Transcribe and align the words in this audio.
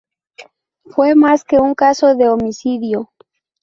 Fue 0.85 1.13
más 1.13 1.43
que 1.43 1.59
un 1.59 1.75
caso 1.75 2.15
de 2.15 2.27
homicidio. 2.27 3.11